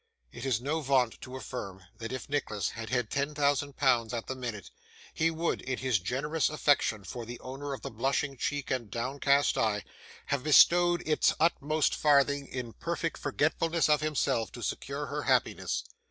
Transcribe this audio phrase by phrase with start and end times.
[0.31, 4.25] It is no vaunt to affirm that if Nicholas had had ten thousand pounds at
[4.25, 4.71] the minute,
[5.13, 9.59] he would, in his generous affection for the owner of the blushing cheek and downcast
[9.59, 9.83] eye,
[10.25, 15.83] have bestowed its utmost farthing, in perfect forgetfulness of himself, to secure her happiness.